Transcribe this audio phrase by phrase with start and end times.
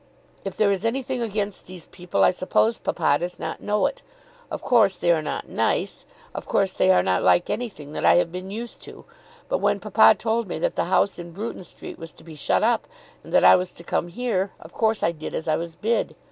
[0.43, 4.01] If there is anything against these people, I suppose papa does not know it.
[4.49, 6.05] Of course they are not nice.
[6.33, 9.05] Of course they are not like anything that I have been used to.
[9.47, 12.63] But when papa told me that the house in Bruton Street was to be shut
[12.63, 12.87] up
[13.23, 16.15] and that I was to come here, of course I did as I was bid.